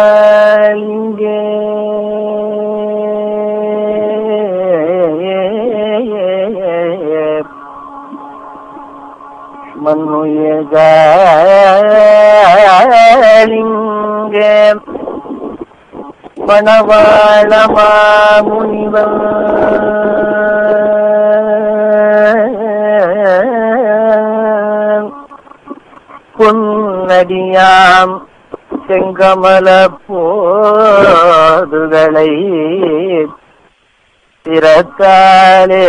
[0.00, 1.36] மண்ணுயிர்காலிங்கே
[13.20, 14.52] மண்ணுயிர்காலிங்கே
[16.46, 17.88] மணவாளமா
[18.48, 19.16] முனிவன்
[26.82, 28.12] பொன்னடியாம்
[28.90, 29.66] செங்கமல
[30.06, 30.30] போதுகளை
[34.46, 35.84] திறத்தாலே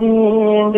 [0.00, 0.76] தீண்ட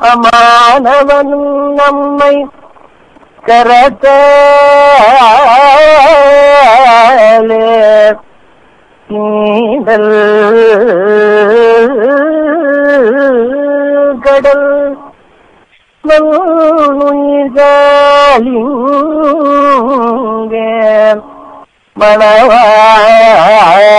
[0.01, 2.47] அமானவனும் நம்மை
[6.29, 7.65] கரத்தாலே
[9.09, 10.11] தீண்டல்
[14.25, 14.67] கடல்
[21.97, 23.98] மணவாய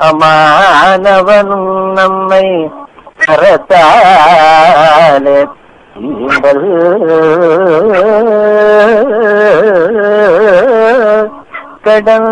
[0.00, 2.46] அமானவனும் நம்மை
[3.26, 5.38] கரத்தாலே
[6.02, 6.62] தீண்டல்
[11.84, 12.30] கடன்